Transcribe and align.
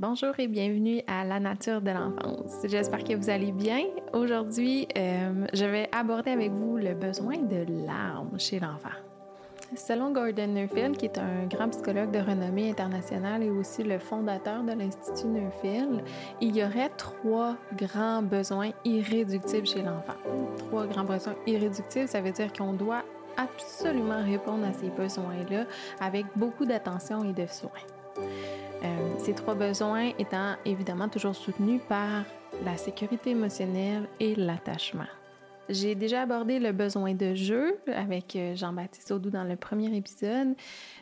Bonjour 0.00 0.32
et 0.38 0.48
bienvenue 0.48 1.02
à 1.06 1.24
La 1.24 1.38
nature 1.38 1.82
de 1.82 1.90
l'enfance. 1.90 2.54
J'espère 2.64 3.04
que 3.04 3.12
vous 3.12 3.28
allez 3.28 3.52
bien. 3.52 3.82
Aujourd'hui, 4.14 4.88
euh, 4.96 5.44
je 5.52 5.66
vais 5.66 5.90
aborder 5.92 6.30
avec 6.30 6.52
vous 6.52 6.78
le 6.78 6.94
besoin 6.94 7.36
de 7.36 7.66
larmes 7.84 8.38
chez 8.38 8.60
l'enfant. 8.60 8.96
Selon 9.76 10.10
Gordon 10.10 10.46
Neufeld, 10.46 10.96
qui 10.96 11.04
est 11.04 11.18
un 11.18 11.44
grand 11.50 11.68
psychologue 11.68 12.12
de 12.12 12.18
renommée 12.18 12.70
internationale 12.70 13.42
et 13.42 13.50
aussi 13.50 13.82
le 13.82 13.98
fondateur 13.98 14.62
de 14.62 14.72
l'Institut 14.72 15.26
Neufeld, 15.26 16.02
il 16.40 16.56
y 16.56 16.64
aurait 16.64 16.88
trois 16.96 17.56
grands 17.76 18.22
besoins 18.22 18.70
irréductibles 18.86 19.66
chez 19.66 19.82
l'enfant. 19.82 20.16
Trois 20.56 20.86
grands 20.86 21.04
besoins 21.04 21.34
irréductibles, 21.46 22.08
ça 22.08 22.22
veut 22.22 22.32
dire 22.32 22.50
qu'on 22.54 22.72
doit 22.72 23.04
absolument 23.36 24.24
répondre 24.24 24.64
à 24.64 24.72
ces 24.72 24.88
besoins-là 24.88 25.66
avec 26.00 26.24
beaucoup 26.36 26.64
d'attention 26.64 27.22
et 27.22 27.34
de 27.34 27.46
soins. 27.46 27.68
Euh, 28.82 29.18
ces 29.18 29.34
trois 29.34 29.54
besoins 29.54 30.12
étant 30.18 30.56
évidemment 30.64 31.08
toujours 31.08 31.34
soutenus 31.34 31.82
par 31.88 32.24
la 32.64 32.76
sécurité 32.76 33.30
émotionnelle 33.30 34.08
et 34.20 34.34
l'attachement. 34.34 35.06
J'ai 35.68 35.94
déjà 35.94 36.22
abordé 36.22 36.58
le 36.58 36.72
besoin 36.72 37.14
de 37.14 37.34
jeu 37.34 37.78
avec 37.86 38.34
euh, 38.34 38.56
Jean-Baptiste 38.56 39.12
Audou 39.12 39.30
dans 39.30 39.44
le 39.44 39.56
premier 39.56 39.94
épisode 39.94 40.54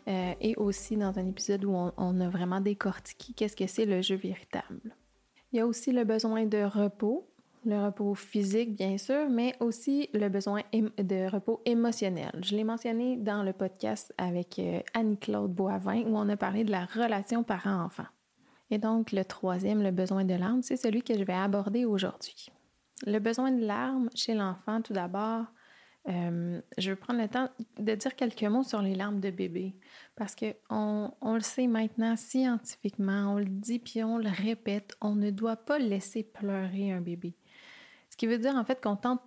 euh, 0.08 0.32
et 0.40 0.56
aussi 0.56 0.96
dans 0.96 1.18
un 1.18 1.26
épisode 1.26 1.64
où 1.64 1.72
on, 1.72 1.92
on 1.96 2.20
a 2.20 2.28
vraiment 2.28 2.60
décortiqué 2.60 3.32
qu'est-ce 3.34 3.56
que 3.56 3.66
c'est 3.66 3.86
le 3.86 4.02
jeu 4.02 4.16
véritable. 4.16 4.94
Il 5.52 5.58
y 5.58 5.60
a 5.60 5.66
aussi 5.66 5.92
le 5.92 6.04
besoin 6.04 6.44
de 6.44 6.62
repos 6.64 7.27
le 7.64 7.84
repos 7.84 8.14
physique, 8.14 8.74
bien 8.74 8.98
sûr, 8.98 9.28
mais 9.28 9.54
aussi 9.60 10.08
le 10.14 10.28
besoin 10.28 10.62
de 10.72 11.30
repos 11.30 11.60
émotionnel. 11.64 12.32
Je 12.42 12.56
l'ai 12.56 12.64
mentionné 12.64 13.16
dans 13.16 13.42
le 13.42 13.52
podcast 13.52 14.12
avec 14.18 14.58
euh, 14.58 14.80
Annie-Claude 14.94 15.52
Boivin 15.52 16.02
où 16.02 16.16
on 16.16 16.28
a 16.28 16.36
parlé 16.36 16.64
de 16.64 16.70
la 16.70 16.84
relation 16.84 17.42
parent-enfant. 17.42 18.06
Et 18.70 18.78
donc, 18.78 19.12
le 19.12 19.24
troisième, 19.24 19.82
le 19.82 19.90
besoin 19.90 20.24
de 20.24 20.34
larmes, 20.34 20.62
c'est 20.62 20.76
celui 20.76 21.02
que 21.02 21.16
je 21.16 21.24
vais 21.24 21.32
aborder 21.32 21.84
aujourd'hui. 21.84 22.48
Le 23.06 23.18
besoin 23.18 23.50
de 23.50 23.64
larmes 23.64 24.10
chez 24.14 24.34
l'enfant, 24.34 24.82
tout 24.82 24.92
d'abord, 24.92 25.46
euh, 26.08 26.60
je 26.78 26.90
vais 26.90 26.96
prendre 26.96 27.20
le 27.20 27.28
temps 27.28 27.50
de 27.78 27.94
dire 27.94 28.16
quelques 28.16 28.44
mots 28.44 28.62
sur 28.62 28.80
les 28.80 28.94
larmes 28.94 29.20
de 29.20 29.30
bébé 29.30 29.74
parce 30.16 30.34
qu'on 30.34 31.12
on 31.20 31.34
le 31.34 31.40
sait 31.40 31.66
maintenant 31.66 32.16
scientifiquement, 32.16 33.34
on 33.34 33.38
le 33.38 33.44
dit 33.44 33.78
puis 33.78 34.02
on 34.02 34.16
le 34.16 34.30
répète, 34.30 34.96
on 35.02 35.14
ne 35.14 35.30
doit 35.30 35.56
pas 35.56 35.78
laisser 35.78 36.22
pleurer 36.22 36.92
un 36.92 37.00
bébé. 37.00 37.36
Ce 38.18 38.26
qui 38.26 38.26
veut 38.26 38.38
dire 38.38 38.56
en 38.56 38.64
fait 38.64 38.82
qu'on 38.82 38.96
tente 38.96 39.20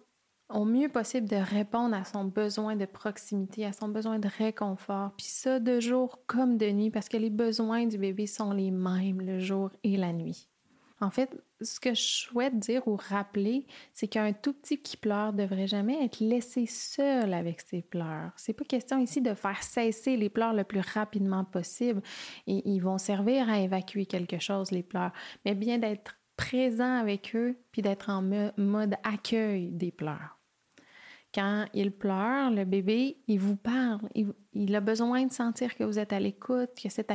au 0.50 0.66
mieux 0.66 0.90
possible 0.90 1.30
de 1.30 1.38
répondre 1.38 1.96
à 1.96 2.04
son 2.04 2.26
besoin 2.26 2.76
de 2.76 2.84
proximité, 2.84 3.66
à 3.66 3.72
son 3.72 3.88
besoin 3.88 4.20
de 4.20 4.28
réconfort, 4.38 5.12
puis 5.16 5.28
ça 5.28 5.62
de 5.62 5.80
jour 5.80 6.20
comme 6.28 6.58
de 6.58 6.70
nuit, 6.70 6.92
parce 6.92 7.08
que 7.08 7.16
les 7.16 7.30
besoins 7.30 7.86
du 7.86 7.98
bébé 7.98 8.28
sont 8.28 8.52
les 8.52 8.70
mêmes 8.70 9.22
le 9.22 9.40
jour 9.40 9.70
et 9.86 9.96
la 9.96 10.12
nuit. 10.12 10.50
En 11.00 11.10
fait, 11.10 11.42
ce 11.62 11.80
que 11.80 11.94
je 11.94 12.02
souhaite 12.02 12.60
dire 12.60 12.86
ou 12.86 12.98
rappeler, 12.98 13.66
c'est 13.94 14.10
qu'un 14.10 14.34
tout 14.34 14.52
petit 14.52 14.82
qui 14.82 14.98
pleure 14.98 15.32
devrait 15.32 15.68
jamais 15.68 16.04
être 16.04 16.20
laissé 16.20 16.66
seul 16.66 17.34
avec 17.34 17.62
ses 17.62 17.82
pleurs. 17.82 18.34
C'est 18.36 18.52
pas 18.52 18.66
question 18.66 19.00
ici 19.00 19.22
de 19.22 19.34
faire 19.36 19.64
cesser 19.64 20.18
les 20.18 20.30
pleurs 20.30 20.54
le 20.54 20.66
plus 20.66 20.82
rapidement 20.82 21.46
possible 21.46 22.02
et 22.46 22.62
ils 22.70 22.82
vont 22.82 22.98
servir 22.98 23.50
à 23.50 23.62
évacuer 23.62 24.06
quelque 24.06 24.40
chose, 24.40 24.72
les 24.72 24.84
pleurs, 24.84 25.14
mais 25.46 25.56
bien 25.56 25.78
d'être 25.78 26.18
présent 26.38 26.98
avec 26.98 27.36
eux, 27.36 27.58
puis 27.72 27.82
d'être 27.82 28.10
en 28.10 28.22
mode 28.58 28.96
accueil 29.04 29.72
des 29.72 29.92
pleurs. 29.92 30.38
Quand 31.34 31.66
il 31.74 31.92
pleure, 31.92 32.52
le 32.52 32.66
bébé, 32.66 33.18
il 33.28 33.40
vous 33.40 33.56
parle, 33.56 34.10
il, 34.54 34.76
a 34.76 34.82
besoin 34.82 35.26
de 35.26 35.32
sentir 35.32 35.76
que 35.76 35.86
vous 35.86 35.98
êtes 35.98 36.12
à 36.12 36.20
l'écoute, 36.20 36.72
que 36.82 36.90
cet 36.90 37.10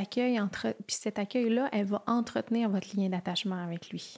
cet 0.87 1.19
accueil-là, 1.19 1.69
elle 1.71 1.85
va 1.85 2.03
entretenir 2.07 2.69
votre 2.69 2.97
lien 2.97 3.09
d'attachement 3.09 3.61
avec 3.61 3.89
lui. 3.89 4.17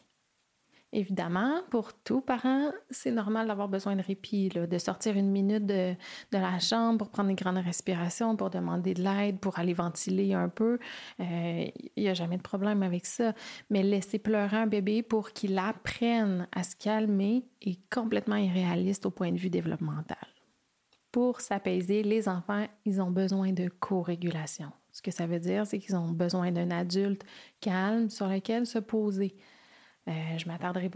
Évidemment, 0.92 1.62
pour 1.70 1.94
tout 1.94 2.20
parent, 2.20 2.72
c'est 2.90 3.12
normal 3.12 3.48
d'avoir 3.48 3.68
besoin 3.68 3.95
de 3.95 4.02
répit, 4.02 4.50
de 4.50 4.78
sortir 4.80 5.16
une 5.16 5.30
minute 5.30 5.68
de, 5.68 5.94
la 6.31 6.58
chambre 6.58 6.97
pour 6.97 7.09
prendre 7.09 7.30
une 7.30 7.36
grande 7.36 7.58
respiration, 7.58 8.36
pour 8.36 8.50
demander 8.50 8.96
de 8.96 9.03
l'aide, 9.03 9.40
pour 9.40 9.59
aller 9.59 9.75
ventiler 9.75 10.34
un 10.34 10.50
peu. 10.50 10.80
Euh, 11.19 11.66
il 11.96 12.03
n'y 12.03 12.09
a 12.09 12.16
jamais 12.16 12.38
de 12.38 12.41
problème 12.41 12.81
avec 12.81 13.06
ça. 13.06 13.34
Mais 13.69 13.84
laisser 13.84 14.18
pleurer 14.18 14.58
un 14.58 14.66
bébé 14.66 15.03
pour 15.03 15.31
qu'il 15.31 15.59
apprenne 15.59 16.47
à 16.52 16.63
se 16.63 16.75
calmer 16.75 17.46
est 17.62 17.80
complètement 17.94 18.38
irréaliste 18.38 19.06
au 19.06 19.12
point 19.12 19.31
de 19.31 19.38
vue 19.38 19.52
développemental. 19.52 20.18
Pour 21.12 21.42
s'apaiser, 21.42 22.02
les 22.02 22.28
enfants, 22.28 22.66
ils 22.86 23.00
ont 23.00 23.12
besoin 23.12 23.52
de 23.52 23.69
co-régulation. 23.80 24.72
Ce 24.92 25.03
que 25.03 25.12
ça 25.12 25.28
veut 25.28 25.40
dire, 25.40 25.68
c'est 25.68 25.78
qu'ils 25.78 25.96
ont 25.96 26.09
besoin 26.09 26.52
d'un 26.52 26.72
adulte 26.72 27.24
calme 27.62 28.09
sur 28.09 28.28
lequel 28.28 28.66
se 28.66 28.80
poser 28.80 29.36
euh, 30.08 30.38
je 30.38 30.48
m'attarderai 30.48 30.90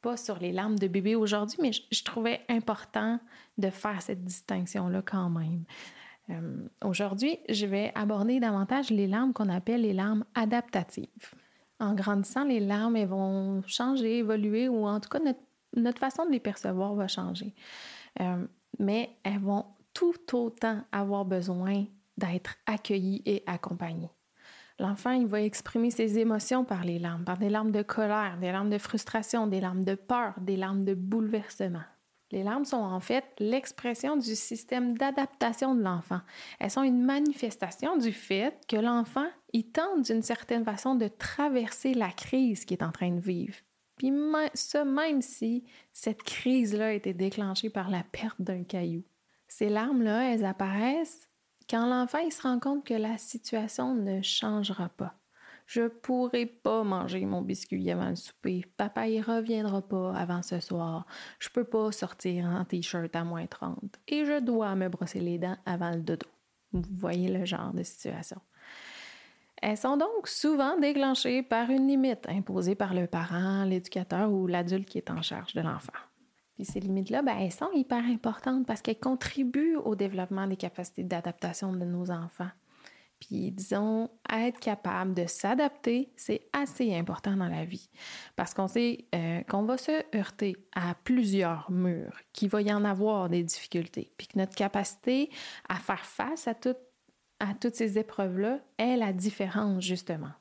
pas 0.00 0.16
sur 0.16 0.38
les 0.38 0.52
larmes 0.52 0.78
de 0.78 0.88
bébé 0.88 1.14
aujourd'hui, 1.14 1.58
mais 1.60 1.72
je, 1.72 2.04
trouvais 2.04 2.40
important 2.48 3.20
de 3.58 3.70
faire 3.70 4.00
cette 4.00 4.24
distinction-là 4.24 5.02
quand 5.04 5.30
même. 5.30 5.64
Euh, 6.30 6.68
aujourd'hui, 6.84 7.38
je 7.48 7.66
vais 7.66 7.92
aborder 7.94 8.40
davantage 8.40 8.90
les 8.90 9.06
larmes 9.06 9.32
qu'on 9.32 9.48
appelle 9.48 9.82
les 9.82 9.92
larmes 9.92 10.24
adaptatives. 10.34 11.34
En 11.80 11.94
grandissant, 11.94 12.44
les 12.44 12.60
larmes 12.60 13.02
vont 13.04 13.62
changer, 13.66 14.18
évoluer, 14.18 14.68
ou 14.68 14.86
en 14.86 15.00
tout 15.00 15.08
cas, 15.08 15.20
notre, 15.74 15.98
façon 15.98 16.26
de 16.26 16.30
les 16.30 16.40
percevoir 16.40 16.94
va 16.94 17.08
changer. 17.08 17.54
Euh, 18.20 18.46
mais 18.78 19.10
elles 19.22 19.40
vont 19.40 19.64
tout 19.94 20.14
autant 20.32 20.82
avoir 20.92 21.24
besoin 21.24 21.86
d'être 22.16 22.56
accueillies 22.66 23.22
et 23.24 23.42
accompagnées. 23.46 24.10
L'enfant, 24.80 25.10
il 25.10 25.26
va 25.26 25.42
exprimer 25.42 25.90
ses 25.90 26.18
émotions 26.18 26.64
par 26.64 26.84
les 26.84 26.98
larmes, 26.98 27.22
par 27.22 27.36
des 27.36 27.50
larmes 27.50 27.70
de 27.70 27.82
colère, 27.82 28.38
des 28.40 28.50
larmes 28.50 28.70
de 28.70 28.78
frustration, 28.78 29.46
des 29.46 29.60
larmes 29.60 29.84
de 29.84 29.94
peur, 29.94 30.32
des 30.40 30.56
larmes 30.56 30.86
de 30.86 30.94
bouleversement. 30.94 31.82
Les 32.30 32.42
larmes 32.42 32.64
sont 32.64 32.78
en 32.78 33.00
fait 33.00 33.24
l'expression 33.38 34.16
du 34.16 34.34
système 34.34 34.96
d'adaptation 34.96 35.74
de 35.74 35.82
l'enfant. 35.82 36.22
Elles 36.58 36.70
sont 36.70 36.82
une 36.82 37.04
manifestation 37.04 37.98
du 37.98 38.10
fait 38.10 38.58
que 38.68 38.76
l'enfant, 38.76 39.26
il 39.52 39.64
tente 39.64 40.06
d'une 40.06 40.22
certaine 40.22 40.64
façon 40.64 40.94
de 40.94 41.08
traverser 41.08 41.92
la 41.92 42.10
crise 42.10 42.64
qu'il 42.64 42.78
est 42.78 42.84
en 42.84 42.92
train 42.92 43.10
de 43.10 43.20
vivre. 43.20 43.56
Puis 43.98 44.10
ce 44.54 44.78
même 44.78 45.20
si 45.20 45.64
cette 45.92 46.22
crise-là 46.22 46.86
a 46.86 46.92
été 46.92 47.12
déclenchée 47.12 47.68
par 47.68 47.90
la 47.90 48.02
perte 48.02 48.40
d'un 48.40 48.64
caillou. 48.64 49.02
Ces 49.46 49.68
larmes-là, 49.68 50.32
elles 50.32 50.46
apparaissent 50.46 51.29
quand 51.70 51.86
l'enfant 51.86 52.28
se 52.30 52.42
rend 52.42 52.58
compte 52.58 52.84
que 52.84 52.94
la 52.94 53.16
situation 53.16 53.94
ne 53.94 54.20
changera 54.22 54.88
pas. 54.88 55.14
Je 55.66 55.86
pourrai 55.86 56.46
pas 56.46 56.82
manger 56.82 57.24
mon 57.26 57.42
biscuit 57.42 57.92
avant 57.92 58.08
le 58.08 58.16
souper. 58.16 58.64
Papa 58.76 59.06
il 59.06 59.22
reviendra 59.22 59.80
pas 59.80 60.12
avant 60.16 60.42
ce 60.42 60.58
soir. 60.58 61.06
Je 61.38 61.48
peux 61.48 61.62
pas 61.62 61.92
sortir 61.92 62.46
en 62.46 62.64
t-shirt 62.64 63.14
à 63.14 63.22
moins 63.22 63.46
30. 63.46 63.78
Et 64.08 64.24
je 64.24 64.40
dois 64.40 64.74
me 64.74 64.88
brosser 64.88 65.20
les 65.20 65.38
dents 65.38 65.56
avant 65.64 65.92
le 65.92 66.00
dodo. 66.00 66.26
Vous 66.72 66.82
voyez 66.98 67.28
le 67.28 67.44
genre 67.44 67.72
de 67.72 67.84
situation. 67.84 68.40
Elles 69.62 69.76
sont 69.76 69.96
donc 69.96 70.26
souvent 70.26 70.76
déclenchées 70.76 71.44
par 71.44 71.70
une 71.70 71.86
limite 71.86 72.28
imposée 72.28 72.74
par 72.74 72.94
le 72.94 73.06
parent, 73.06 73.64
l'éducateur 73.64 74.32
ou 74.32 74.48
l'adulte 74.48 74.88
qui 74.88 74.98
est 74.98 75.10
en 75.10 75.22
charge 75.22 75.54
de 75.54 75.60
l'enfant. 75.60 75.92
Ces 76.64 76.80
limites-là, 76.80 77.22
ben, 77.22 77.36
elles 77.38 77.52
sont 77.52 77.70
hyper 77.72 78.04
importantes 78.04 78.66
parce 78.66 78.82
qu'elles 78.82 78.98
contribuent 78.98 79.76
au 79.76 79.94
développement 79.94 80.46
des 80.46 80.56
capacités 80.56 81.04
d'adaptation 81.04 81.72
de 81.72 81.84
nos 81.84 82.10
enfants. 82.10 82.50
Puis 83.20 83.50
disons, 83.50 84.08
être 84.32 84.58
capable 84.58 85.12
de 85.12 85.26
s'adapter, 85.26 86.10
c'est 86.16 86.48
assez 86.54 86.94
important 86.94 87.36
dans 87.36 87.48
la 87.48 87.66
vie 87.66 87.90
parce 88.34 88.54
qu'on 88.54 88.66
sait 88.66 89.04
euh, 89.14 89.42
qu'on 89.42 89.64
va 89.64 89.76
se 89.76 90.16
heurter 90.16 90.56
à 90.74 90.94
plusieurs 91.04 91.70
murs, 91.70 92.18
qu'il 92.32 92.48
va 92.48 92.62
y 92.62 92.72
en 92.72 92.82
avoir 92.84 93.28
des 93.28 93.42
difficultés, 93.42 94.10
puis 94.16 94.26
que 94.26 94.38
notre 94.38 94.54
capacité 94.54 95.28
à 95.68 95.76
faire 95.76 96.06
face 96.06 96.48
à, 96.48 96.54
à 97.40 97.54
toutes 97.54 97.74
ces 97.74 97.98
épreuves-là 97.98 98.60
est 98.78 98.96
la 98.96 99.12
différence 99.12 99.84
justement. 99.84 100.32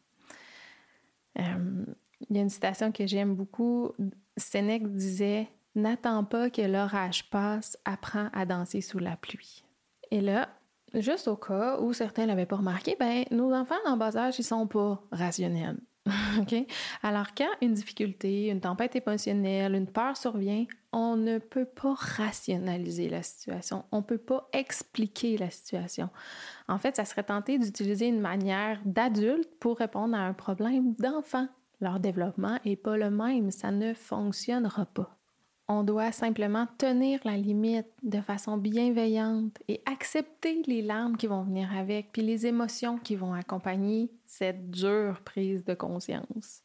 Euh, 1.38 1.86
il 2.30 2.36
y 2.36 2.40
a 2.40 2.44
une 2.44 2.50
citation 2.50 2.92
que 2.94 3.06
j'aime 3.06 3.36
beaucoup. 3.36 3.92
Sénèque 4.38 4.88
disait 4.94 5.48
N'attends 5.76 6.24
pas 6.24 6.50
que 6.50 6.62
l'orage 6.62 7.30
passe, 7.30 7.78
apprends 7.86 8.30
à 8.34 8.46
danser 8.46 8.82
sous 8.82 9.00
la 9.00 9.16
pluie. 9.16 9.64
Et 10.12 10.22
là, 10.22 10.50
juste 10.94 11.28
au 11.28 11.36
cas 11.36 11.80
où 11.80 11.94
certains 11.94 12.26
l'avaient 12.26 12.46
pas 12.46 12.58
remarqué, 12.58 12.96
ben 13.00 13.24
nos 13.32 13.54
enfants 13.54 13.76
en 13.86 13.98
bas 13.98 14.18
âge, 14.18 14.40
ils 14.40 14.44
sont 14.44 14.68
pas 14.68 15.02
rationnels. 15.12 15.80
OK? 16.40 16.56
Alors, 17.04 17.28
quand 17.36 17.50
une 17.62 17.74
difficulté, 17.74 18.48
une 18.48 18.62
tempête 18.62 18.96
émotionnelle, 18.96 19.76
une 19.76 19.88
peur 19.88 20.18
survient, 20.18 20.66
on 20.92 21.16
ne 21.16 21.38
peut 21.38 21.66
pas 21.66 21.94
rationaliser 21.94 23.10
la 23.10 23.22
situation. 23.22 23.86
On 23.92 23.98
ne 23.98 24.04
peut 24.04 24.18
pas 24.18 24.50
expliquer 24.54 25.38
la 25.38 25.52
situation. 25.52 26.10
En 26.68 26.80
fait, 26.80 26.96
ça 26.96 27.06
serait 27.06 27.24
tenté 27.24 27.60
d'utiliser 27.60 28.08
une 28.08 28.22
manière 28.22 28.82
d'adulte 28.86 29.50
pour 29.60 29.78
répondre 29.78 30.16
à 30.16 30.22
un 30.22 30.34
problème 30.34 30.96
d'enfant. 30.96 31.48
Leur 31.80 32.00
développement 32.00 32.58
n'est 32.66 32.76
pas 32.76 32.98
le 32.98 33.12
même. 33.12 33.52
Ça 33.52 33.72
ne 33.72 33.94
fonctionnera 33.94 34.86
pas 34.86 35.19
on 35.70 35.84
doit 35.84 36.12
simplement 36.12 36.68
tenir 36.80 37.20
la 37.24 37.38
limite 37.38 37.86
de 38.02 38.20
façon 38.22 38.58
bienveillante 38.58 39.56
et 39.68 39.82
accepter 39.86 40.64
les 40.66 40.82
larmes 40.82 41.16
qui 41.16 41.28
vont 41.28 41.44
venir 41.44 41.72
avec, 41.78 42.12
puis 42.12 42.24
les 42.24 42.48
émotions 42.48 42.98
qui 42.98 43.16
vont 43.16 43.34
accompagner 43.34 44.12
cette 44.26 44.72
dure 44.72 45.22
prise 45.24 45.64
de 45.64 45.76
conscience. 45.76 46.64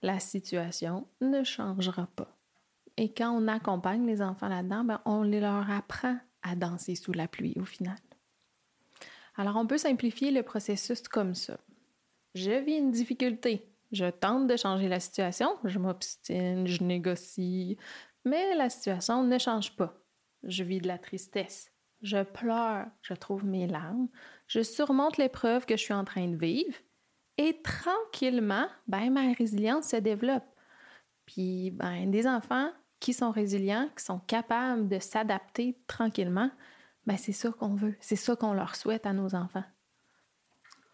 La 0.00 0.20
situation 0.20 1.08
ne 1.20 1.42
changera 1.42 2.06
pas. 2.14 2.36
Et 2.96 3.12
quand 3.12 3.32
on 3.32 3.48
accompagne 3.48 4.06
les 4.06 4.22
enfants 4.22 4.48
là-dedans, 4.48 4.84
ben, 4.84 5.00
on 5.04 5.24
leur 5.24 5.68
apprend 5.68 6.16
à 6.42 6.54
danser 6.54 6.94
sous 6.94 7.12
la 7.12 7.26
pluie 7.26 7.56
au 7.60 7.64
final. 7.64 7.98
Alors 9.34 9.56
on 9.56 9.66
peut 9.66 9.76
simplifier 9.76 10.30
le 10.30 10.44
processus 10.44 11.02
comme 11.08 11.34
ça. 11.34 11.58
Je 12.36 12.52
vis 12.52 12.76
une 12.76 12.92
difficulté. 12.92 13.66
Je 13.92 14.06
tente 14.06 14.48
de 14.48 14.56
changer 14.56 14.88
la 14.88 14.98
situation, 14.98 15.48
je 15.64 15.78
m'obstine, 15.78 16.66
je 16.66 16.82
négocie, 16.82 17.76
mais 18.26 18.54
la 18.54 18.68
situation 18.68 19.22
ne 19.22 19.38
change 19.38 19.74
pas. 19.76 19.94
Je 20.42 20.64
vis 20.64 20.80
de 20.80 20.88
la 20.88 20.98
tristesse. 20.98 21.70
Je 22.02 22.22
pleure, 22.22 22.86
je 23.00 23.14
trouve 23.14 23.46
mes 23.46 23.66
larmes, 23.66 24.08
je 24.46 24.60
surmonte 24.62 25.16
l'épreuve 25.16 25.64
que 25.64 25.76
je 25.76 25.82
suis 25.82 25.94
en 25.94 26.04
train 26.04 26.28
de 26.28 26.36
vivre 26.36 26.76
et 27.38 27.60
tranquillement, 27.62 28.66
ben, 28.86 29.10
ma 29.10 29.32
résilience 29.32 29.88
se 29.88 29.96
développe. 29.96 30.44
Puis, 31.24 31.70
ben, 31.70 32.10
des 32.10 32.26
enfants 32.26 32.70
qui 33.00 33.14
sont 33.14 33.30
résilients, 33.30 33.88
qui 33.96 34.04
sont 34.04 34.18
capables 34.20 34.88
de 34.88 34.98
s'adapter 34.98 35.78
tranquillement, 35.86 36.50
ben, 37.06 37.16
c'est 37.16 37.32
ça 37.32 37.50
qu'on 37.50 37.74
veut, 37.74 37.96
c'est 38.00 38.16
ça 38.16 38.36
qu'on 38.36 38.52
leur 38.52 38.76
souhaite 38.76 39.06
à 39.06 39.12
nos 39.12 39.34
enfants. 39.34 39.64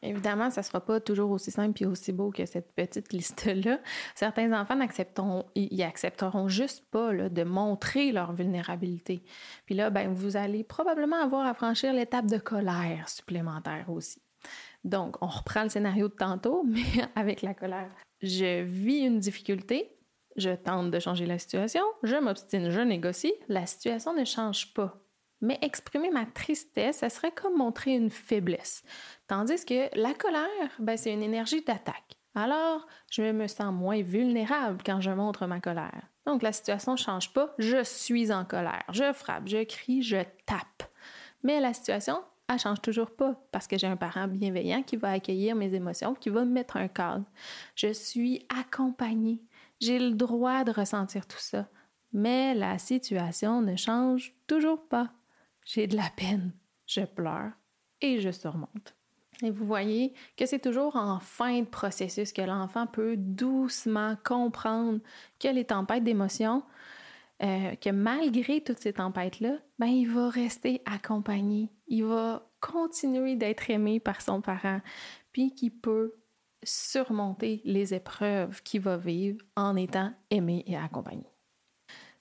Évidemment, 0.02 0.50
ça 0.50 0.62
ne 0.62 0.64
sera 0.64 0.81
pas 0.81 1.00
toujours 1.00 1.31
aussi 1.31 1.52
simple 1.52 1.81
et 1.82 1.87
aussi 1.87 2.12
beau 2.12 2.31
que 2.31 2.44
cette 2.44 2.72
petite 2.75 3.12
liste-là. 3.12 3.78
Certains 4.16 4.52
enfants 4.52 4.75
n'accepteront, 4.75 5.44
ils 5.54 5.82
accepteront 5.82 6.49
juste 6.49 6.84
pas 6.90 7.12
de 7.12 7.44
montrer 7.44 8.10
leur 8.10 8.32
vulnérabilité. 8.32 9.22
Puis 9.64 9.76
là, 9.76 9.90
ben, 9.90 10.12
vous 10.12 10.37
allez 10.37 10.64
probablement 10.64 11.22
avoir 11.22 11.46
à 11.46 11.54
franchir 11.54 11.93
l'étape 11.93 12.26
de 12.26 12.38
colère 12.38 13.08
supplémentaire 13.08 13.87
aussi. 13.88 14.20
Donc, 14.82 15.16
on 15.22 15.28
reprend 15.28 15.62
le 15.62 15.69
scénario 15.69 16.08
de 16.08 16.14
tantôt, 16.14 16.64
mais 16.66 16.82
avec 17.14 17.43
la 17.43 17.55
colère. 17.55 17.90
Je 18.22 18.62
vis 18.62 19.00
une 19.00 19.20
difficulté, 19.20 19.96
je 20.37 20.50
tente 20.50 20.90
de 20.90 20.98
changer 20.98 21.26
la 21.26 21.38
situation, 21.38 21.84
je 22.02 22.16
m'obstine, 22.16 22.70
je 22.70 22.81
négocie, 22.81 23.34
la 23.48 23.66
situation 23.66 24.14
ne 24.14 24.25
change 24.25 24.75
pas. 24.75 25.01
Mais 25.42 25.58
exprimer 25.60 26.10
ma 26.10 26.24
tristesse, 26.24 26.98
ça 26.98 27.10
serait 27.10 27.32
comme 27.32 27.58
montrer 27.58 27.94
une 27.94 28.10
faiblesse. 28.10 28.82
Tandis 29.26 29.64
que 29.64 29.94
la 29.98 30.14
colère, 30.14 30.70
ben, 30.78 30.96
c'est 30.96 31.12
une 31.12 31.22
énergie 31.22 31.62
d'attaque. 31.62 32.16
Alors, 32.34 32.86
je 33.10 33.30
me 33.30 33.46
sens 33.46 33.74
moins 33.74 34.00
vulnérable 34.00 34.82
quand 34.86 35.00
je 35.02 35.10
montre 35.10 35.46
ma 35.46 35.60
colère. 35.60 36.08
Donc, 36.24 36.42
la 36.42 36.52
situation 36.52 36.92
ne 36.92 36.96
change 36.96 37.32
pas, 37.32 37.52
je 37.58 37.82
suis 37.82 38.32
en 38.32 38.44
colère, 38.44 38.84
je 38.90 39.12
frappe, 39.12 39.48
je 39.48 39.64
crie, 39.64 40.02
je 40.02 40.22
tape. 40.46 40.84
Mais 41.42 41.60
la 41.60 41.74
situation, 41.74 42.22
elle 42.48 42.58
change 42.58 42.80
toujours 42.80 43.10
pas 43.10 43.34
parce 43.50 43.66
que 43.66 43.76
j'ai 43.76 43.86
un 43.86 43.96
parent 43.96 44.28
bienveillant 44.28 44.82
qui 44.82 44.96
va 44.96 45.10
accueillir 45.10 45.56
mes 45.56 45.74
émotions, 45.74 46.14
qui 46.14 46.30
va 46.30 46.44
me 46.44 46.52
mettre 46.52 46.76
un 46.76 46.88
cadre. 46.88 47.24
Je 47.74 47.92
suis 47.92 48.46
accompagnée. 48.48 49.42
J'ai 49.80 49.98
le 49.98 50.12
droit 50.12 50.64
de 50.64 50.70
ressentir 50.70 51.26
tout 51.26 51.38
ça. 51.38 51.66
Mais 52.12 52.54
la 52.54 52.78
situation 52.78 53.62
ne 53.62 53.74
change 53.76 54.34
toujours 54.46 54.86
pas. 54.86 55.10
J'ai 55.64 55.86
de 55.86 55.96
la 55.96 56.10
peine, 56.16 56.52
je 56.86 57.02
pleure 57.02 57.52
et 58.00 58.20
je 58.20 58.30
surmonte. 58.30 58.94
Et 59.42 59.50
vous 59.50 59.66
voyez 59.66 60.14
que 60.36 60.46
c'est 60.46 60.60
toujours 60.60 60.96
en 60.96 61.18
fin 61.18 61.60
de 61.60 61.66
processus 61.66 62.32
que 62.32 62.42
l'enfant 62.42 62.86
peut 62.86 63.16
doucement 63.16 64.16
comprendre 64.24 65.00
que 65.40 65.48
les 65.48 65.64
tempêtes 65.64 66.04
d'émotions, 66.04 66.62
euh, 67.42 67.74
que 67.76 67.90
malgré 67.90 68.62
toutes 68.62 68.78
ces 68.78 68.92
tempêtes-là, 68.92 69.56
ben, 69.78 69.86
il 69.86 70.08
va 70.08 70.28
rester 70.28 70.80
accompagné, 70.84 71.70
il 71.88 72.04
va 72.04 72.48
continuer 72.60 73.34
d'être 73.34 73.68
aimé 73.68 73.98
par 73.98 74.20
son 74.20 74.40
parent, 74.40 74.80
puis 75.32 75.52
qu'il 75.52 75.72
peut 75.72 76.14
surmonter 76.62 77.60
les 77.64 77.94
épreuves 77.94 78.62
qu'il 78.62 78.82
va 78.82 78.96
vivre 78.96 79.42
en 79.56 79.74
étant 79.74 80.12
aimé 80.30 80.62
et 80.66 80.76
accompagné. 80.76 81.26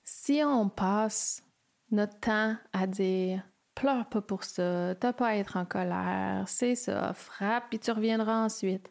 Si 0.03 0.41
on 0.43 0.69
passe 0.69 1.43
notre 1.91 2.19
temps 2.19 2.55
à 2.73 2.87
dire 2.87 3.43
pleure 3.75 4.07
pas 4.07 4.21
pour 4.21 4.43
ça, 4.43 4.95
t'as 4.95 5.13
pas 5.13 5.27
à 5.27 5.35
être 5.35 5.57
en 5.57 5.65
colère, 5.65 6.43
c'est 6.47 6.75
ça, 6.75 7.13
frappe, 7.13 7.65
puis 7.69 7.79
tu 7.79 7.91
reviendras 7.91 8.45
ensuite. 8.45 8.89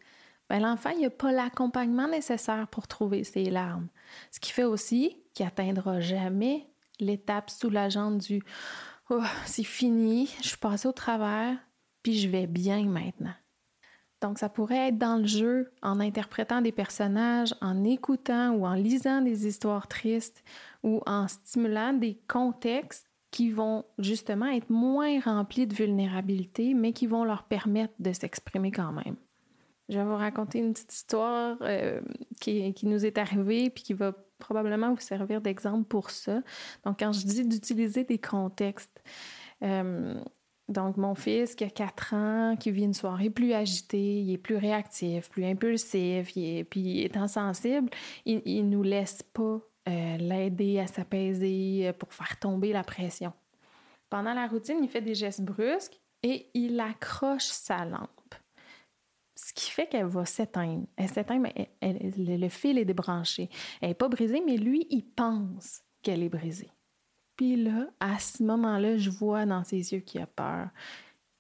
Ben, 0.49 0.61
l'enfant, 0.61 0.91
il 0.91 1.03
n'a 1.03 1.11
pas 1.11 1.31
l'accompagnement 1.31 2.09
nécessaire 2.09 2.67
pour 2.69 2.89
trouver 2.89 3.23
ses 3.23 3.45
larmes. 3.45 3.89
Ce 4.33 4.41
qui 4.41 4.51
fait 4.51 4.65
aussi 4.65 5.17
qu'il 5.33 5.47
n'atteindra 5.47 6.01
jamais 6.01 6.67
l'étape 6.99 7.51
soulageante 7.51 8.19
du 8.19 8.43
oh, 9.11 9.23
c'est 9.47 9.65
fini, 9.65 10.29
je 10.43 10.49
suis 10.49 10.57
passé 10.57 10.89
au 10.89 10.93
travers, 10.93 11.57
puis 12.03 12.19
je 12.19 12.29
vais 12.29 12.47
bien 12.47 12.85
maintenant. 12.85 13.35
Donc, 14.21 14.39
ça 14.39 14.49
pourrait 14.49 14.89
être 14.89 14.99
dans 14.99 15.17
le 15.17 15.27
jeu, 15.27 15.73
en 15.83 15.99
interprétant 15.99 16.61
des 16.61 16.73
personnages, 16.73 17.55
en 17.61 17.85
écoutant 17.85 18.53
ou 18.53 18.67
en 18.67 18.75
lisant 18.75 19.23
des 19.23 19.47
histoires 19.47 19.89
tristes 19.89 20.43
ou 20.83 21.01
en 21.07 21.27
stimulant 21.27 21.93
des 21.95 22.19
contextes 22.29 23.11
qui 23.31 23.51
vont 23.51 23.85
justement 23.99 24.47
être 24.47 24.71
moins 24.71 25.21
remplis 25.21 25.67
de 25.67 25.75
vulnérabilité, 25.75 26.75
mais 26.75 26.93
qui 26.93 27.07
vont 27.07 27.25
leur 27.25 27.45
permettre 27.45 27.95
de 27.99 28.13
s'exprimer 28.13 28.73
quand 28.73 28.93
même. 28.93 29.17
Je 29.89 29.99
vais 29.99 30.05
vous 30.05 30.17
raconter 30.17 30.59
une 30.59 30.73
petite 30.73 30.93
histoire 30.93 31.57
euh, 31.63 32.01
qui, 32.41 32.75
nous 32.85 33.07
est 33.07 33.19
arrivée 33.19 33.71
puis 33.71 33.83
qui 33.83 33.95
va 33.95 34.13
probablement 34.39 34.95
vous 34.95 35.01
servir 35.01 35.41
d'exemple 35.41 35.85
pour 35.85 36.11
ça. 36.11 36.43
Donc, 36.85 37.01
quand 37.01 37.13
je 37.13 37.27
dis 37.27 37.45
d'utiliser 37.45 38.05
des 38.05 38.19
contextes, 38.19 39.03
euh, 39.63 40.15
donc, 40.71 40.97
mon 40.97 41.17
fils 41.17 41.57
qui 41.57 41.65
a 41.65 41.71
4 41.71 42.15
ans, 42.15 42.57
qui 42.57 42.71
vit 42.71 42.85
une 42.85 42.95
soirée 42.95 43.29
plus 43.29 43.53
agitée, 43.53 44.21
il 44.21 44.33
est 44.33 44.39
plus 44.39 44.57
réactif, 44.57 45.29
plus 45.29 45.45
impulsif, 45.45 46.37
il 46.37 46.65
puis 46.65 47.03
étant 47.03 47.27
sensible, 47.27 47.91
il 48.25 48.65
ne 48.65 48.77
nous 48.77 48.85
laisse 48.85 49.25
pas 49.25 49.61
euh, 49.89 50.17
l'aider 50.19 50.79
à 50.79 50.87
s'apaiser 50.87 51.89
euh, 51.89 51.93
pour 51.93 52.13
faire 52.13 52.39
tomber 52.39 52.73
la 52.73 52.85
pression. 52.85 53.33
Pendant 54.11 54.33
la 54.33 54.47
routine, 54.47 54.79
il 54.81 54.89
fait 54.89 55.01
des 55.01 55.17
gestes 55.17 55.43
brusques 55.43 56.01
et 56.23 56.51
il 56.55 56.79
accroche 56.79 57.47
sa 57.47 57.85
lampe. 57.85 58.35
Ce 59.35 59.53
qui 59.53 59.71
fait 59.71 59.89
qu'elle 59.89 60.07
va 60.07 60.25
s'éteindre. 60.25 60.87
Elle 60.97 61.09
s'éteint, 61.09 61.41
mais 61.41 61.71
le 61.83 62.49
fil 62.49 62.79
est 62.79 62.85
débranché. 62.85 63.49
Elle 63.81 63.89
n'est 63.89 63.95
pas 63.95 64.09
brisée, 64.09 64.43
mais 64.45 64.57
lui, 64.57 64.87
il 64.91 65.03
pense 65.03 65.83
qu'elle 66.03 66.23
est 66.23 66.29
brisée. 66.29 66.71
Puis 67.41 67.57
là, 67.57 67.87
à 68.01 68.19
ce 68.19 68.43
moment-là, 68.43 68.99
je 68.99 69.09
vois 69.09 69.47
dans 69.47 69.65
ses 69.65 69.95
yeux 69.95 70.01
qu'il 70.01 70.21
a 70.21 70.27
peur. 70.27 70.69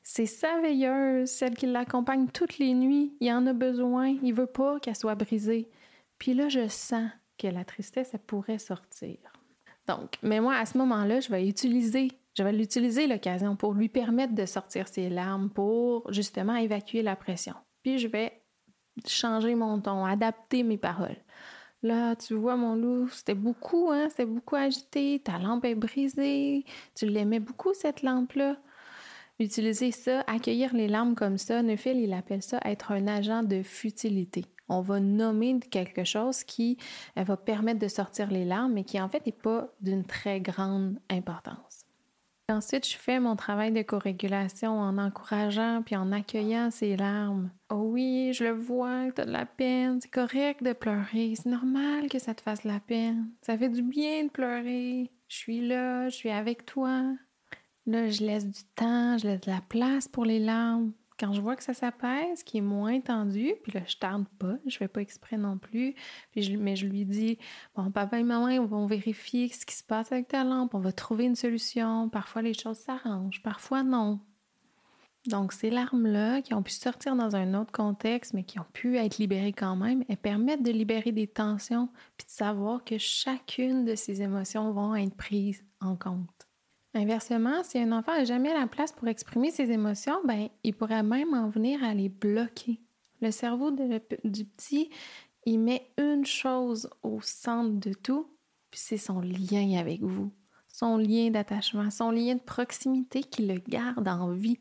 C'est 0.02 0.24
sa 0.24 0.58
veilleuse, 0.58 1.28
celle 1.28 1.54
qui 1.54 1.66
l'accompagne 1.66 2.26
toutes 2.28 2.56
les 2.56 2.72
nuits. 2.72 3.12
Il 3.20 3.30
en 3.30 3.46
a 3.46 3.52
besoin. 3.52 4.16
Il 4.22 4.32
veut 4.32 4.46
pas 4.46 4.80
qu'elle 4.80 4.96
soit 4.96 5.14
brisée. 5.14 5.68
Puis 6.18 6.32
là, 6.32 6.48
je 6.48 6.68
sens 6.68 7.10
que 7.36 7.48
la 7.48 7.66
tristesse, 7.66 8.12
elle 8.14 8.20
pourrait 8.20 8.58
sortir. 8.58 9.18
Donc, 9.86 10.14
mais 10.22 10.40
moi, 10.40 10.54
à 10.54 10.64
ce 10.64 10.78
moment-là, 10.78 11.20
je 11.20 11.28
vais 11.28 11.46
utiliser, 11.46 12.10
je 12.34 12.44
vais 12.44 12.54
l'utiliser 12.54 13.06
l'occasion 13.06 13.54
pour 13.54 13.74
lui 13.74 13.90
permettre 13.90 14.34
de 14.34 14.46
sortir 14.46 14.88
ses 14.88 15.10
larmes, 15.10 15.50
pour 15.50 16.10
justement 16.10 16.56
évacuer 16.56 17.02
la 17.02 17.14
pression. 17.14 17.56
Puis 17.82 17.98
je 17.98 18.08
vais 18.08 18.40
changer 19.06 19.54
mon 19.54 19.78
ton, 19.82 20.06
adapter 20.06 20.62
mes 20.62 20.78
paroles. 20.78 21.18
Là, 21.82 22.14
tu 22.14 22.34
vois, 22.34 22.56
mon 22.56 22.74
loup, 22.74 23.08
c'était 23.08 23.34
beaucoup, 23.34 23.90
hein? 23.90 24.08
C'était 24.10 24.26
beaucoup 24.26 24.56
agité. 24.56 25.20
Ta 25.24 25.38
lampe 25.38 25.64
est 25.64 25.74
brisée. 25.74 26.64
Tu 26.94 27.06
l'aimais 27.06 27.40
beaucoup, 27.40 27.72
cette 27.72 28.02
lampe-là. 28.02 28.56
Utiliser 29.38 29.90
ça, 29.90 30.20
accueillir 30.26 30.74
les 30.74 30.86
larmes 30.86 31.14
comme 31.14 31.38
ça, 31.38 31.62
Neufil, 31.62 31.98
il 31.98 32.12
appelle 32.12 32.42
ça 32.42 32.60
être 32.66 32.92
un 32.92 33.06
agent 33.06 33.42
de 33.42 33.62
futilité. 33.62 34.44
On 34.68 34.82
va 34.82 35.00
nommer 35.00 35.58
quelque 35.58 36.04
chose 36.04 36.44
qui 36.44 36.76
euh, 37.18 37.24
va 37.24 37.38
permettre 37.38 37.78
de 37.80 37.88
sortir 37.88 38.30
les 38.30 38.44
larmes, 38.44 38.74
mais 38.74 38.84
qui 38.84 39.00
en 39.00 39.08
fait 39.08 39.24
n'est 39.24 39.32
pas 39.32 39.72
d'une 39.80 40.04
très 40.04 40.42
grande 40.42 41.00
importance. 41.08 41.69
Ensuite, 42.50 42.88
je 42.88 42.96
fais 42.96 43.20
mon 43.20 43.36
travail 43.36 43.70
de 43.70 43.82
co-régulation 43.82 44.72
en 44.72 44.98
encourageant 44.98 45.82
puis 45.84 45.94
en 45.94 46.10
accueillant 46.10 46.70
ces 46.70 46.96
larmes. 46.96 47.50
Oh 47.70 47.82
oui, 47.84 48.32
je 48.32 48.44
le 48.44 48.50
vois, 48.50 49.12
tu 49.14 49.20
as 49.20 49.24
de 49.24 49.30
la 49.30 49.46
peine, 49.46 50.00
c'est 50.00 50.10
correct 50.10 50.62
de 50.62 50.72
pleurer, 50.72 51.34
c'est 51.36 51.48
normal 51.48 52.08
que 52.08 52.18
ça 52.18 52.34
te 52.34 52.40
fasse 52.40 52.64
la 52.64 52.80
peine. 52.80 53.30
Ça 53.42 53.56
fait 53.56 53.68
du 53.68 53.82
bien 53.82 54.24
de 54.24 54.30
pleurer. 54.30 55.10
Je 55.28 55.36
suis 55.36 55.66
là, 55.66 56.08
je 56.08 56.16
suis 56.16 56.30
avec 56.30 56.66
toi. 56.66 57.04
Là, 57.86 58.08
je 58.08 58.24
laisse 58.24 58.46
du 58.46 58.64
temps, 58.74 59.16
je 59.16 59.28
laisse 59.28 59.40
de 59.40 59.50
la 59.50 59.60
place 59.68 60.08
pour 60.08 60.24
les 60.24 60.40
larmes. 60.40 60.92
Quand 61.20 61.34
je 61.34 61.42
vois 61.42 61.54
que 61.54 61.62
ça 61.62 61.74
s'apaise, 61.74 62.42
qui 62.42 62.58
est 62.58 62.62
moins 62.62 62.98
tendu, 63.00 63.52
puis 63.62 63.72
là, 63.72 63.82
je 63.86 63.96
tarde 63.98 64.24
pas, 64.38 64.54
je 64.66 64.78
fais 64.78 64.88
pas 64.88 65.02
exprès 65.02 65.36
non 65.36 65.58
plus, 65.58 65.94
mais 66.34 66.76
je 66.76 66.86
lui 66.86 67.04
dis, 67.04 67.36
bon, 67.76 67.90
papa 67.90 68.18
et 68.18 68.22
maman, 68.22 68.46
on 68.46 68.64
va 68.64 68.86
vérifier 68.86 69.50
ce 69.50 69.66
qui 69.66 69.74
se 69.74 69.84
passe 69.84 70.12
avec 70.12 70.28
ta 70.28 70.44
lampe, 70.44 70.74
on 70.74 70.78
va 70.78 70.92
trouver 70.92 71.24
une 71.24 71.36
solution. 71.36 72.08
Parfois, 72.08 72.40
les 72.40 72.54
choses 72.54 72.78
s'arrangent, 72.78 73.42
parfois 73.42 73.82
non. 73.82 74.20
Donc, 75.26 75.52
ces 75.52 75.68
larmes-là, 75.68 76.40
qui 76.40 76.54
ont 76.54 76.62
pu 76.62 76.72
sortir 76.72 77.14
dans 77.14 77.36
un 77.36 77.52
autre 77.52 77.72
contexte, 77.72 78.32
mais 78.32 78.44
qui 78.44 78.58
ont 78.58 78.66
pu 78.72 78.96
être 78.96 79.18
libérées 79.18 79.52
quand 79.52 79.76
même, 79.76 80.02
elles 80.08 80.16
permettent 80.16 80.62
de 80.62 80.72
libérer 80.72 81.12
des 81.12 81.26
tensions, 81.26 81.90
puis 82.16 82.26
de 82.26 82.32
savoir 82.32 82.82
que 82.82 82.96
chacune 82.96 83.84
de 83.84 83.94
ces 83.94 84.22
émotions 84.22 84.72
vont 84.72 84.94
être 84.94 85.14
prises 85.14 85.62
en 85.82 85.96
compte. 85.96 86.39
Inversement, 86.92 87.62
si 87.62 87.78
un 87.78 87.92
enfant 87.92 88.12
n'a 88.12 88.24
jamais 88.24 88.52
la 88.52 88.66
place 88.66 88.92
pour 88.92 89.06
exprimer 89.06 89.52
ses 89.52 89.70
émotions, 89.70 90.20
ben, 90.24 90.48
il 90.64 90.74
pourrait 90.74 91.04
même 91.04 91.34
en 91.34 91.48
venir 91.48 91.84
à 91.84 91.94
les 91.94 92.08
bloquer. 92.08 92.80
Le 93.20 93.30
cerveau 93.30 93.70
du 93.70 94.44
petit, 94.44 94.90
il 95.46 95.60
met 95.60 95.92
une 95.98 96.26
chose 96.26 96.90
au 97.02 97.20
centre 97.20 97.78
de 97.78 97.92
tout, 97.92 98.26
puis 98.70 98.80
c'est 98.82 98.96
son 98.96 99.20
lien 99.20 99.78
avec 99.78 100.00
vous, 100.02 100.32
son 100.66 100.96
lien 100.96 101.30
d'attachement, 101.30 101.90
son 101.90 102.10
lien 102.10 102.34
de 102.34 102.40
proximité 102.40 103.22
qui 103.22 103.46
le 103.46 103.60
garde 103.68 104.08
en 104.08 104.32
vie. 104.32 104.58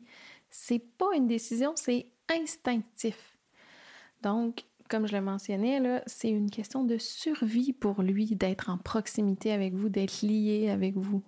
C'est 0.50 0.78
pas 0.78 1.14
une 1.16 1.26
décision, 1.26 1.72
c'est 1.74 2.12
instinctif. 2.28 3.38
Donc, 4.22 4.66
comme 4.88 5.06
je 5.06 5.16
le 5.16 5.22
mentionnais, 5.22 6.02
c'est 6.06 6.30
une 6.30 6.50
question 6.50 6.84
de 6.84 6.98
survie 6.98 7.72
pour 7.72 8.02
lui 8.02 8.36
d'être 8.36 8.70
en 8.70 8.78
proximité 8.78 9.52
avec 9.52 9.74
vous, 9.74 9.88
d'être 9.88 10.22
lié 10.22 10.68
avec 10.68 10.96
vous. 10.96 11.22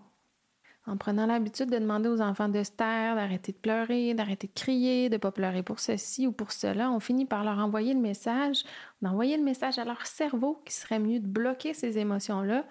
En 0.86 0.96
prenant 0.96 1.26
l'habitude 1.26 1.70
de 1.70 1.78
demander 1.78 2.08
aux 2.08 2.20
enfants 2.20 2.48
de 2.48 2.62
se 2.62 2.72
taire, 2.72 3.14
d'arrêter 3.14 3.52
de 3.52 3.56
pleurer, 3.56 4.14
d'arrêter 4.14 4.48
de 4.48 4.52
crier, 4.52 5.08
de 5.08 5.14
ne 5.14 5.18
pas 5.18 5.30
pleurer 5.30 5.62
pour 5.62 5.78
ceci 5.78 6.26
ou 6.26 6.32
pour 6.32 6.50
cela, 6.50 6.90
on 6.90 6.98
finit 6.98 7.24
par 7.24 7.44
leur 7.44 7.58
envoyer 7.58 7.94
le 7.94 8.00
message, 8.00 8.64
d'envoyer 9.00 9.36
le 9.36 9.44
message 9.44 9.78
à 9.78 9.84
leur 9.84 10.04
cerveau 10.06 10.60
qu'il 10.64 10.72
serait 10.72 10.98
mieux 10.98 11.20
de 11.20 11.26
bloquer 11.26 11.72
ces 11.72 11.98
émotions-là 11.98 12.66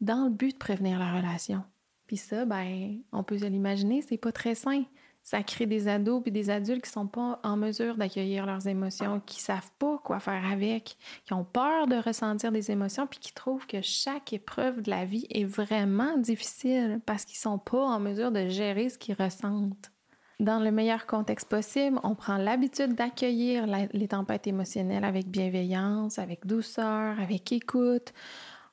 dans 0.00 0.24
le 0.24 0.30
but 0.30 0.52
de 0.52 0.58
prévenir 0.58 0.98
la 1.00 1.12
relation. 1.12 1.64
Puis 2.06 2.18
ça, 2.18 2.44
ben, 2.44 3.00
on 3.10 3.24
peut 3.24 3.38
se 3.38 3.46
l'imaginer, 3.46 4.00
c'est 4.00 4.16
pas 4.16 4.32
très 4.32 4.54
sain 4.54 4.84
ça 5.26 5.42
crée 5.42 5.66
des 5.66 5.88
ados 5.88 6.22
puis 6.22 6.30
des 6.30 6.50
adultes 6.50 6.84
qui 6.84 6.90
sont 6.90 7.08
pas 7.08 7.40
en 7.42 7.56
mesure 7.56 7.96
d'accueillir 7.96 8.46
leurs 8.46 8.68
émotions, 8.68 9.20
qui 9.26 9.40
savent 9.40 9.72
pas 9.76 10.00
quoi 10.04 10.20
faire 10.20 10.46
avec, 10.48 10.96
qui 11.24 11.32
ont 11.32 11.42
peur 11.42 11.88
de 11.88 11.96
ressentir 11.96 12.52
des 12.52 12.70
émotions 12.70 13.08
puis 13.08 13.18
qui 13.18 13.34
trouvent 13.34 13.66
que 13.66 13.82
chaque 13.82 14.32
épreuve 14.32 14.82
de 14.82 14.90
la 14.90 15.04
vie 15.04 15.26
est 15.30 15.44
vraiment 15.44 16.16
difficile 16.16 17.00
parce 17.06 17.24
qu'ils 17.24 17.38
sont 17.38 17.58
pas 17.58 17.82
en 17.82 17.98
mesure 17.98 18.30
de 18.30 18.46
gérer 18.46 18.88
ce 18.88 18.98
qu'ils 18.98 19.16
ressentent. 19.16 19.90
Dans 20.38 20.60
le 20.60 20.70
meilleur 20.70 21.06
contexte 21.06 21.48
possible, 21.48 21.98
on 22.04 22.14
prend 22.14 22.36
l'habitude 22.36 22.94
d'accueillir 22.94 23.66
les 23.66 24.08
tempêtes 24.08 24.46
émotionnelles 24.46 25.04
avec 25.04 25.26
bienveillance, 25.26 26.20
avec 26.20 26.46
douceur, 26.46 27.18
avec 27.18 27.50
écoute 27.50 28.12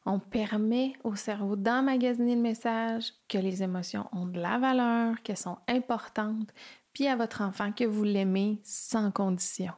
on 0.05 0.19
permet 0.19 0.93
au 1.03 1.15
cerveau 1.15 1.55
d'emmagasiner 1.55 2.36
le 2.36 2.41
message 2.41 3.13
que 3.29 3.38
les 3.38 3.63
émotions 3.63 4.07
ont 4.12 4.25
de 4.25 4.39
la 4.39 4.57
valeur, 4.57 5.22
qu'elles 5.24 5.38
sont 5.38 5.57
importantes, 5.67 6.50
puis 6.93 7.07
à 7.07 7.15
votre 7.15 7.41
enfant 7.41 7.72
que 7.72 7.86
vous 7.86 8.03
l'aimez 8.03 8.60
sans 8.63 9.12
condition. 9.12 9.74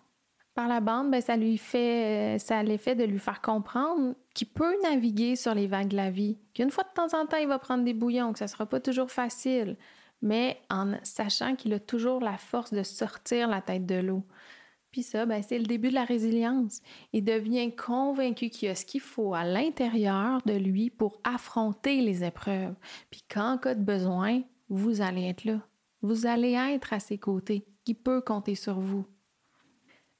Par 0.55 0.67
la 0.67 0.79
bande, 0.79 1.11
ben, 1.11 1.21
ça 1.21 1.35
lui 1.35 1.57
fait, 1.57 2.37
ça 2.39 2.59
a 2.59 2.63
l'effet 2.63 2.95
de 2.95 3.03
lui 3.03 3.19
faire 3.19 3.41
comprendre 3.41 4.15
qu'il 4.33 4.47
peut 4.47 4.73
naviguer 4.83 5.35
sur 5.35 5.53
les 5.53 5.67
vagues 5.67 5.89
de 5.89 5.97
la 5.97 6.09
vie, 6.09 6.37
qu'une 6.53 6.71
fois 6.71 6.85
de 6.85 6.93
temps 6.93 7.19
en 7.19 7.25
temps, 7.25 7.37
il 7.37 7.47
va 7.47 7.59
prendre 7.59 7.83
des 7.83 7.93
bouillons, 7.93 8.31
que 8.31 8.39
ça 8.39 8.45
ne 8.45 8.49
sera 8.49 8.65
pas 8.65 8.79
toujours 8.79 9.11
facile, 9.11 9.77
mais 10.21 10.61
en 10.69 10.93
sachant 11.03 11.55
qu'il 11.55 11.73
a 11.73 11.79
toujours 11.79 12.21
la 12.21 12.37
force 12.37 12.73
de 12.73 12.83
sortir 12.83 13.49
la 13.49 13.61
tête 13.61 13.85
de 13.85 13.95
l'eau. 13.95 14.23
Puis 14.95 15.03
ça, 15.03 15.25
ben, 15.25 15.43
c'est 15.43 15.59
le 15.59 15.65
début 15.65 15.89
de 15.89 15.93
la 15.93 16.05
résilience. 16.05 16.79
Il 17.11 17.25
devient 17.25 17.75
convaincu 17.75 18.49
qu'il 18.49 18.69
y 18.69 18.71
a 18.71 18.75
ce 18.75 18.85
qu'il 18.85 19.01
faut 19.01 19.33
à 19.33 19.43
l'intérieur 19.43 20.39
de 20.45 20.53
lui 20.53 20.89
pour 20.89 21.19
affronter 21.25 21.99
les 21.99 22.23
épreuves. 22.23 22.75
Puis 23.11 23.21
qu'en 23.29 23.57
cas 23.57 23.75
de 23.75 23.83
besoin, 23.83 24.41
vous 24.69 25.01
allez 25.01 25.27
être 25.27 25.43
là. 25.43 25.59
Vous 26.01 26.27
allez 26.27 26.53
être 26.53 26.93
à 26.93 27.01
ses 27.01 27.17
côtés. 27.17 27.65
Qui 27.83 27.93
peut 27.93 28.21
compter 28.21 28.55
sur 28.55 28.79
vous. 28.79 29.05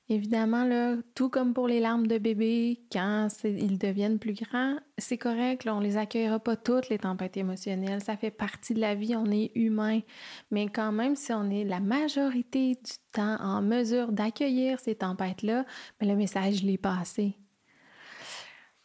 Évidemment, 0.08 0.66
là, 0.66 0.98
tout 1.16 1.30
comme 1.30 1.56
pour 1.56 1.68
les 1.68 1.80
larmes 1.80 2.06
de 2.06 2.20
bébé, 2.20 2.86
quand 2.92 3.28
ils 3.44 3.80
deviennent 3.80 4.20
plus 4.20 4.34
grands, 4.34 4.78
c'est 5.00 5.18
correct, 5.18 5.64
là, 5.64 5.76
on 5.76 5.80
les 5.80 5.98
accueillera 5.98 6.40
pas 6.40 6.56
toutes 6.56 6.90
les 6.90 7.00
tempêtes 7.00 7.38
émotionnelles, 7.38 8.04
ça 8.04 8.16
fait 8.16 8.30
partie 8.30 8.76
de 8.76 8.82
la 8.82 8.94
vie, 8.94 9.16
on 9.16 9.32
est 9.32 9.52
humain, 9.56 10.02
mais 10.52 10.68
quand 10.68 10.92
même, 10.92 11.16
si 11.16 11.34
on 11.34 11.50
est 11.50 11.64
la 11.64 11.80
majorité 11.80 12.76
du 12.76 12.92
temps 13.14 13.38
en 13.42 13.64
mesure 13.64 14.12
d'accueillir 14.12 14.80
ces 14.80 14.94
tempêtes-là, 14.94 15.66
ben, 16.00 16.08
le 16.08 16.16
message 16.16 16.62
l'est 16.62 16.78
passé. 16.78 17.36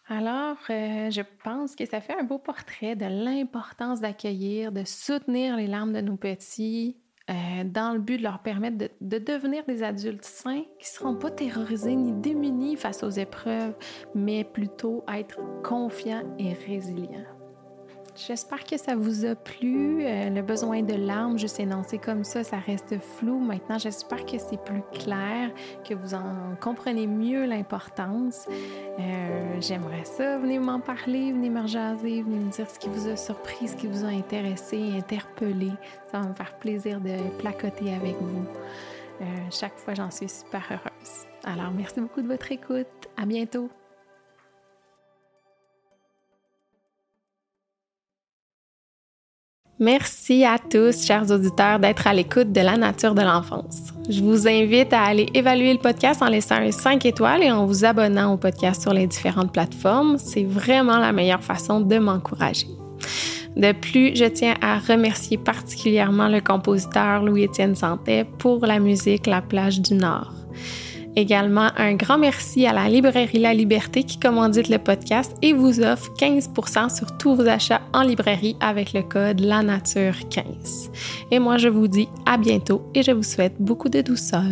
Alors, 0.08 0.56
euh, 0.70 1.10
je 1.10 1.20
pense 1.44 1.76
que 1.76 1.84
ça 1.84 2.00
fait 2.00 2.18
un 2.18 2.24
beau 2.24 2.38
portrait 2.38 2.96
de 2.96 3.04
l'importance 3.04 4.00
d'accueillir, 4.00 4.72
de 4.72 4.84
soutenir 4.84 5.56
les 5.56 5.66
larmes 5.66 5.92
de 5.92 6.00
nos 6.00 6.16
petits, 6.16 6.96
euh, 7.30 7.64
dans 7.64 7.92
le 7.92 8.00
but 8.00 8.18
de 8.18 8.22
leur 8.22 8.40
permettre 8.40 8.76
de, 8.78 8.90
de, 9.00 9.18
devenir 9.18 9.64
des 9.66 9.82
adultes 9.82 10.24
sains 10.24 10.64
qui 10.78 10.90
ne 10.90 10.98
seront 10.98 11.16
pas 11.16 11.30
terrorisés 11.30 11.94
ni 11.94 12.12
démunis 12.12 12.76
face 12.76 13.02
aux 13.02 13.10
épreuves, 13.10 13.74
mais 14.14 14.44
plutôt 14.44 15.04
être 15.08 15.38
confiants 15.62 16.24
et 16.38 16.52
résilients. 16.52 17.39
J'espère 18.14 18.64
que 18.64 18.76
ça 18.76 18.96
vous 18.96 19.24
a 19.24 19.34
plu. 19.34 20.04
Euh, 20.04 20.30
le 20.30 20.42
besoin 20.42 20.82
de 20.82 20.94
larmes, 20.94 21.38
juste 21.38 21.60
énoncé 21.60 21.98
comme 21.98 22.24
ça, 22.24 22.42
ça 22.44 22.58
reste 22.58 22.98
flou. 22.98 23.38
Maintenant, 23.38 23.78
j'espère 23.78 24.24
que 24.26 24.38
c'est 24.38 24.62
plus 24.62 24.82
clair, 24.92 25.50
que 25.88 25.94
vous 25.94 26.14
en 26.14 26.56
comprenez 26.60 27.06
mieux 27.06 27.46
l'importance. 27.46 28.46
Euh, 28.98 29.56
j'aimerais 29.60 30.04
ça. 30.04 30.38
Venez 30.38 30.58
m'en 30.58 30.80
parler, 30.80 31.32
venez 31.32 31.50
me 31.50 31.62
rejaser, 31.62 32.22
venez 32.22 32.38
me 32.38 32.50
dire 32.50 32.68
ce 32.68 32.78
qui 32.78 32.88
vous 32.88 33.08
a 33.08 33.16
surpris, 33.16 33.68
ce 33.68 33.76
qui 33.76 33.86
vous 33.86 34.04
a 34.04 34.08
intéressé, 34.08 34.92
interpellé. 34.96 35.70
Ça 36.10 36.20
va 36.20 36.28
me 36.28 36.34
faire 36.34 36.54
plaisir 36.58 37.00
de 37.00 37.16
placoter 37.38 37.94
avec 37.94 38.16
vous. 38.20 38.44
Euh, 39.20 39.24
chaque 39.50 39.78
fois, 39.78 39.94
j'en 39.94 40.10
suis 40.10 40.28
super 40.28 40.62
heureuse. 40.70 41.26
Alors, 41.44 41.70
merci 41.70 42.00
beaucoup 42.00 42.22
de 42.22 42.28
votre 42.28 42.50
écoute. 42.52 42.86
À 43.16 43.24
bientôt. 43.24 43.70
Merci 49.82 50.44
à 50.44 50.58
tous, 50.58 51.06
chers 51.06 51.30
auditeurs, 51.30 51.78
d'être 51.78 52.06
à 52.06 52.12
l'écoute 52.12 52.52
de 52.52 52.60
la 52.60 52.76
nature 52.76 53.14
de 53.14 53.22
l'enfance. 53.22 53.94
Je 54.10 54.20
vous 54.20 54.46
invite 54.46 54.92
à 54.92 55.04
aller 55.04 55.26
évaluer 55.32 55.72
le 55.72 55.78
podcast 55.78 56.20
en 56.20 56.26
laissant 56.26 56.56
un 56.56 56.70
5 56.70 57.06
étoiles 57.06 57.42
et 57.42 57.50
en 57.50 57.64
vous 57.64 57.86
abonnant 57.86 58.34
au 58.34 58.36
podcast 58.36 58.82
sur 58.82 58.92
les 58.92 59.06
différentes 59.06 59.54
plateformes. 59.54 60.18
C'est 60.18 60.44
vraiment 60.44 60.98
la 60.98 61.12
meilleure 61.12 61.42
façon 61.42 61.80
de 61.80 61.96
m'encourager. 61.96 62.66
De 63.56 63.72
plus, 63.72 64.14
je 64.14 64.26
tiens 64.26 64.54
à 64.60 64.78
remercier 64.78 65.38
particulièrement 65.38 66.28
le 66.28 66.42
compositeur 66.42 67.22
Louis-Étienne 67.22 67.74
Santet 67.74 68.26
pour 68.38 68.66
la 68.66 68.80
musique 68.80 69.26
La 69.26 69.40
plage 69.40 69.80
du 69.80 69.94
Nord. 69.94 70.34
Également, 71.16 71.68
un 71.76 71.94
grand 71.94 72.18
merci 72.18 72.66
à 72.66 72.72
la 72.72 72.88
librairie 72.88 73.38
La 73.38 73.52
Liberté 73.52 74.04
qui 74.04 74.18
commandite 74.18 74.68
le 74.68 74.78
podcast 74.78 75.36
et 75.42 75.52
vous 75.52 75.80
offre 75.80 76.12
15% 76.14 76.94
sur 76.94 77.16
tous 77.18 77.34
vos 77.34 77.48
achats 77.48 77.80
en 77.92 78.02
librairie 78.02 78.56
avec 78.60 78.92
le 78.92 79.02
code 79.02 79.40
La 79.40 79.62
Nature 79.62 80.14
15. 80.28 80.90
Et 81.30 81.38
moi, 81.38 81.58
je 81.58 81.68
vous 81.68 81.88
dis 81.88 82.08
à 82.26 82.36
bientôt 82.36 82.82
et 82.94 83.02
je 83.02 83.10
vous 83.10 83.24
souhaite 83.24 83.54
beaucoup 83.58 83.88
de 83.88 84.00
douceur. 84.00 84.42